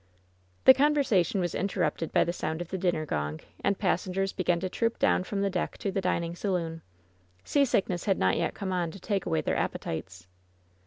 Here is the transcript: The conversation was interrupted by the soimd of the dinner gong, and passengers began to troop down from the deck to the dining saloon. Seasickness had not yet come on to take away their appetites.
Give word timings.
The 0.65 0.73
conversation 0.73 1.39
was 1.39 1.53
interrupted 1.53 2.11
by 2.11 2.23
the 2.23 2.31
soimd 2.31 2.59
of 2.59 2.69
the 2.69 2.77
dinner 2.79 3.05
gong, 3.05 3.39
and 3.63 3.77
passengers 3.77 4.33
began 4.33 4.59
to 4.61 4.67
troop 4.67 4.97
down 4.97 5.23
from 5.23 5.41
the 5.41 5.49
deck 5.51 5.77
to 5.77 5.91
the 5.91 6.01
dining 6.01 6.35
saloon. 6.35 6.81
Seasickness 7.43 8.05
had 8.05 8.17
not 8.17 8.35
yet 8.35 8.55
come 8.55 8.73
on 8.73 8.89
to 8.89 8.99
take 8.99 9.27
away 9.27 9.41
their 9.41 9.57
appetites. 9.57 10.25